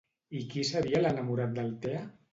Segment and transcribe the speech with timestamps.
[0.39, 2.05] I qui seria l'enamorat d'Altea?